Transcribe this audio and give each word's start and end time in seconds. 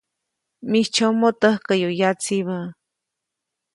Mijtsyomoʼ 0.69 1.35
täjkäyu 1.41 1.89
yatsibä. 1.99 2.57